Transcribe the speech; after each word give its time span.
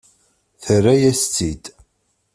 Terra-yas-tt-id. 0.63 1.63